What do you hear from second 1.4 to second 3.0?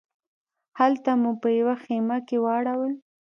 په یوه خیمه کې واړول.